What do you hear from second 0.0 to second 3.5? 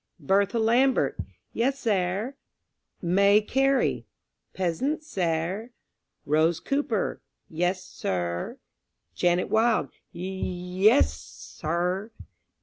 "Bertha Lambert."... "Yes, 'air." "May